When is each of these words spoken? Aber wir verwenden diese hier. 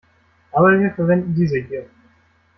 Aber 0.51 0.79
wir 0.79 0.89
verwenden 0.95 1.35
diese 1.35 1.59
hier. 1.59 1.85